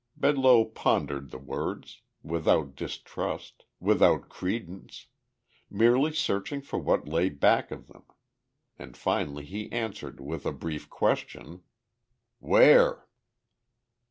Bedloe 0.17 0.65
pondered 0.73 1.29
the 1.29 1.37
words, 1.37 2.01
without 2.23 2.75
distrust, 2.75 3.65
without 3.79 4.29
credence, 4.29 5.05
merely 5.69 6.11
searching 6.11 6.59
for 6.59 6.79
what 6.79 7.07
lay 7.07 7.29
back 7.29 7.69
of 7.69 7.85
them. 7.85 8.05
And 8.79 8.97
finally 8.97 9.45
he 9.45 9.71
answered 9.71 10.19
with 10.19 10.47
a 10.47 10.53
brief 10.53 10.89
question: 10.89 11.61
"Where?" 12.39 13.05